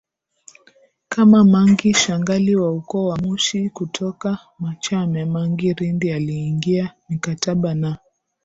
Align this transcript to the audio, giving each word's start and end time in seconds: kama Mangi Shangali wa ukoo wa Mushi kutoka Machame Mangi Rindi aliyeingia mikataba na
kama 1.09 1.43
Mangi 1.43 1.93
Shangali 1.93 2.55
wa 2.55 2.71
ukoo 2.73 3.05
wa 3.07 3.17
Mushi 3.17 3.69
kutoka 3.69 4.37
Machame 4.59 5.25
Mangi 5.25 5.73
Rindi 5.73 6.11
aliyeingia 6.11 6.93
mikataba 7.09 7.73
na 7.75 7.97